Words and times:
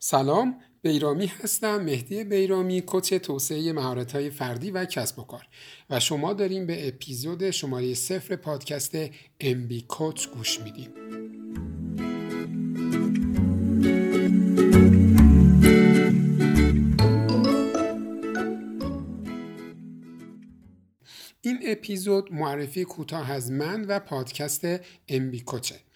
سلام 0.00 0.60
بیرامی 0.82 1.26
هستم 1.26 1.76
مهدی 1.84 2.24
بیرامی 2.24 2.80
کوچ 2.80 3.14
توسعه 3.14 3.72
مهارت 3.72 4.30
فردی 4.30 4.70
و 4.70 4.84
کسب 4.84 5.18
و 5.18 5.22
کار. 5.22 5.46
و 5.90 6.00
شما 6.00 6.32
داریم 6.32 6.66
به 6.66 6.88
اپیزود 6.88 7.50
شماره 7.50 7.94
صفر 7.94 8.36
پادکست 8.36 8.96
بی 9.38 9.84
کوچ 9.88 10.28
گوش 10.28 10.60
میدیم. 10.60 10.90
این 21.40 21.58
اپیزود 21.66 22.32
معرفی 22.32 22.84
کوتاه 22.84 23.30
از 23.30 23.50
من 23.50 23.84
و 23.84 23.98
پادکست 24.00 24.66
بی 25.06 25.40
کوچه. 25.40 25.87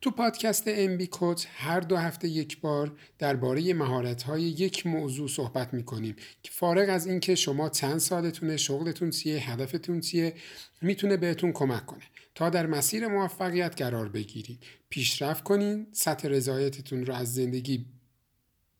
تو 0.00 0.10
پادکست 0.10 0.64
ام 0.66 0.96
بی 0.96 1.06
کوچ 1.06 1.46
هر 1.54 1.80
دو 1.80 1.96
هفته 1.96 2.28
یک 2.28 2.60
بار 2.60 2.92
درباره 3.18 3.74
مهارت 3.74 4.22
های 4.22 4.42
یک 4.42 4.86
موضوع 4.86 5.28
صحبت 5.28 5.74
می 5.74 5.84
کنیم 5.84 6.16
که 6.42 6.50
فارغ 6.52 6.88
از 6.90 7.06
اینکه 7.06 7.34
شما 7.34 7.68
چند 7.68 7.98
سالتونه 7.98 8.56
شغلتون 8.56 9.10
چیه 9.10 9.50
هدفتون 9.50 10.00
چیه 10.00 10.34
می‌تونه 10.82 11.16
بهتون 11.16 11.52
کمک 11.52 11.86
کنه. 11.86 12.04
تا 12.34 12.50
در 12.50 12.66
مسیر 12.66 13.08
موفقیت 13.08 13.82
قرار 13.82 14.08
بگیرید. 14.08 14.62
پیشرفت 14.88 15.44
کنین 15.44 15.86
سطح 15.92 16.28
رضایتتون 16.28 17.06
رو 17.06 17.14
از 17.14 17.34
زندگی 17.34 17.86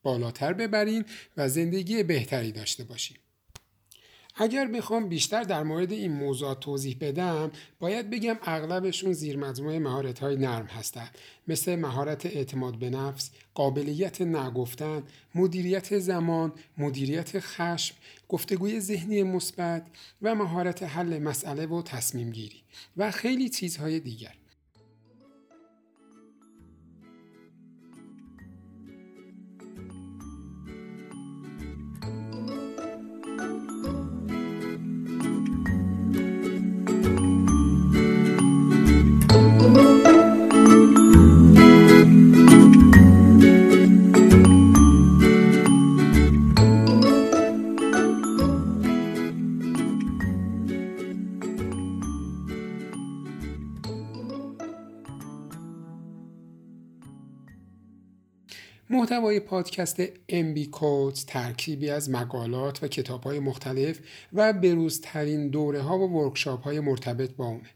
بالاتر 0.03 0.53
ببرین 0.53 1.05
و 1.37 1.49
زندگی 1.49 2.03
بهتری 2.03 2.51
داشته 2.51 2.83
باشین. 2.83 3.17
اگر 4.41 4.67
بخوام 4.67 5.09
بیشتر 5.09 5.43
در 5.43 5.63
مورد 5.63 5.91
این 5.91 6.11
موضوعات 6.11 6.59
توضیح 6.59 6.97
بدم 7.01 7.51
باید 7.79 8.09
بگم 8.09 8.37
اغلبشون 8.43 9.13
زیر 9.13 9.37
مجموعه 9.37 9.79
مهارت 9.79 10.19
های 10.19 10.35
نرم 10.35 10.65
هستند 10.65 11.17
مثل 11.47 11.75
مهارت 11.75 12.25
اعتماد 12.25 12.75
به 12.75 12.89
نفس، 12.89 13.31
قابلیت 13.53 14.21
نگفتن، 14.21 15.03
مدیریت 15.35 15.99
زمان، 15.99 16.53
مدیریت 16.77 17.39
خشم، 17.39 17.95
گفتگوی 18.29 18.79
ذهنی 18.79 19.23
مثبت 19.23 19.87
و 20.21 20.35
مهارت 20.35 20.83
حل 20.83 21.19
مسئله 21.19 21.65
و 21.65 21.81
تصمیم 21.81 22.31
گیری 22.31 22.63
و 22.97 23.11
خیلی 23.11 23.49
چیزهای 23.49 23.99
دیگر. 23.99 24.33
محتوای 58.91 59.39
پادکست 59.39 60.01
بی 60.27 60.65
کوت 60.65 61.25
ترکیبی 61.27 61.89
از 61.89 62.09
مقالات 62.09 62.83
و 62.83 62.87
کتاب 62.87 63.23
های 63.23 63.39
مختلف 63.39 63.99
و 64.33 64.53
بروزترین 64.53 65.49
دوره 65.49 65.81
ها 65.81 65.99
و 65.99 66.11
ورکشاپ 66.11 66.63
های 66.63 66.79
مرتبط 66.79 67.31
با 67.31 67.45
اونه. 67.45 67.69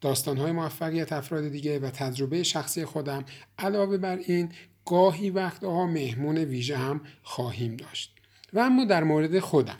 داستان 0.00 0.36
های 0.36 0.52
موفقیت 0.52 1.12
افراد 1.12 1.48
دیگه 1.48 1.78
و 1.78 1.90
تجربه 1.90 2.42
شخصی 2.42 2.84
خودم 2.84 3.24
علاوه 3.58 3.96
بر 3.96 4.16
این 4.16 4.48
گاهی 4.86 5.30
وقتها 5.30 5.86
مهمون 5.86 6.38
ویژه 6.38 6.76
هم 6.76 7.00
خواهیم 7.22 7.76
داشت. 7.76 8.14
و 8.52 8.58
اما 8.58 8.84
در 8.84 9.04
مورد 9.04 9.38
خودم 9.38 9.78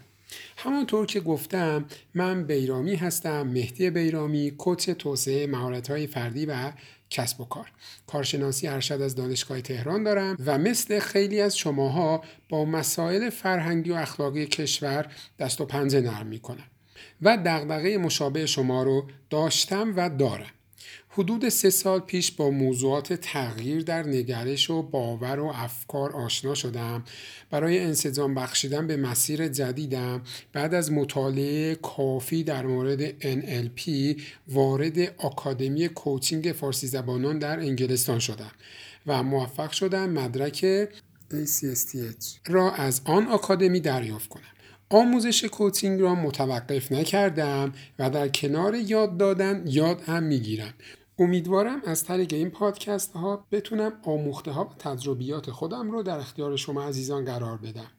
همانطور 0.56 1.06
که 1.06 1.20
گفتم 1.20 1.84
من 2.14 2.44
بیرامی 2.44 2.94
هستم 2.94 3.42
مهدی 3.42 3.90
بیرامی 3.90 4.50
کوچ 4.50 4.90
توسعه 4.90 5.46
مهارت 5.46 5.90
های 5.90 6.06
فردی 6.06 6.46
و 6.46 6.72
کسب 7.10 7.40
و 7.40 7.44
کار. 7.44 7.72
کارشناسی 8.06 8.68
ارشد 8.68 9.00
از 9.02 9.14
دانشگاه 9.14 9.60
تهران 9.60 10.02
دارم 10.02 10.36
و 10.46 10.58
مثل 10.58 10.98
خیلی 10.98 11.40
از 11.40 11.58
شماها 11.58 12.24
با 12.48 12.64
مسائل 12.64 13.30
فرهنگی 13.30 13.90
و 13.90 13.94
اخلاقی 13.94 14.46
کشور 14.46 15.12
دست 15.38 15.60
و 15.60 15.66
پنجه 15.66 16.00
نرم 16.00 16.26
می‌کنم 16.26 16.64
و 17.22 17.38
دغدغه 17.46 17.98
مشابه 17.98 18.46
شما 18.46 18.82
رو 18.82 19.06
داشتم 19.30 19.92
و 19.96 20.10
دارم. 20.10 20.50
حدود 21.12 21.48
سه 21.48 21.70
سال 21.70 22.00
پیش 22.00 22.32
با 22.32 22.50
موضوعات 22.50 23.12
تغییر 23.12 23.82
در 23.82 24.02
نگرش 24.02 24.70
و 24.70 24.82
باور 24.82 25.40
و 25.40 25.52
افکار 25.54 26.12
آشنا 26.12 26.54
شدم. 26.54 27.04
برای 27.50 27.78
انسجام 27.78 28.34
بخشیدن 28.34 28.86
به 28.86 28.96
مسیر 28.96 29.48
جدیدم. 29.48 30.22
بعد 30.52 30.74
از 30.74 30.92
مطالعه 30.92 31.74
کافی 31.74 32.44
در 32.44 32.66
مورد 32.66 33.20
NLP 33.20 33.90
وارد 34.48 34.98
آکادمی 35.18 35.88
کوچینگ 35.88 36.52
فارسی 36.52 36.86
زبانان 36.86 37.38
در 37.38 37.60
انگلستان 37.60 38.18
شدم 38.18 38.52
و 39.06 39.22
موفق 39.22 39.70
شدم 39.70 40.10
مدرک 40.10 40.88
ACSTH 41.30 42.24
را 42.46 42.72
از 42.72 43.00
آن 43.04 43.26
آکادمی 43.26 43.80
دریافت 43.80 44.28
کنم. 44.28 44.42
آموزش 44.90 45.44
کوچینگ 45.44 46.00
را 46.00 46.14
متوقف 46.14 46.92
نکردم 46.92 47.72
و 47.98 48.10
در 48.10 48.28
کنار 48.28 48.74
یاد 48.74 49.16
دادن 49.16 49.64
یاد 49.66 50.00
هم 50.00 50.22
می‌گیرم. 50.22 50.74
امیدوارم 51.20 51.82
از 51.86 52.04
طریق 52.04 52.32
این 52.32 52.50
پادکست 52.50 53.12
ها 53.12 53.46
بتونم 53.50 53.92
آموخته 54.02 54.50
ها 54.50 54.64
و 54.64 54.68
تجربیات 54.78 55.50
خودم 55.50 55.90
رو 55.90 56.02
در 56.02 56.18
اختیار 56.18 56.56
شما 56.56 56.82
عزیزان 56.82 57.24
قرار 57.24 57.58
بدم 57.58 57.90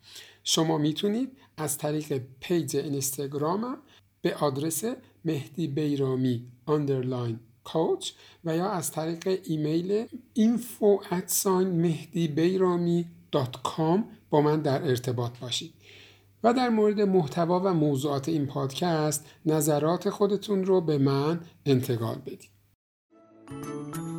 شما 0.43 0.77
می‌تونید 0.77 1.37
از 1.57 1.77
طریق 1.77 2.21
پیج 2.39 2.77
اینستاگرامم 2.77 3.77
به 4.21 4.35
آدرس 4.35 4.83
مهدی 5.25 5.67
بیرامی 5.67 6.45
underline 6.67 7.69
coach 7.69 8.11
و 8.45 8.57
یا 8.57 8.69
از 8.69 8.91
طریق 8.91 9.39
ایمیل 9.43 10.05
info 10.39 11.11
با 14.29 14.41
من 14.41 14.61
در 14.61 14.83
ارتباط 14.83 15.39
باشید 15.39 15.73
و 16.43 16.53
در 16.53 16.69
مورد 16.69 17.01
محتوا 17.01 17.59
و 17.59 17.73
موضوعات 17.73 18.29
این 18.29 18.45
پادکست 18.45 19.25
نظرات 19.45 20.09
خودتون 20.09 20.65
رو 20.65 20.81
به 20.81 20.97
من 20.97 21.39
انتقال 21.65 22.15
بدید. 22.15 22.60
Thank 23.51 23.95
you. 23.97 24.10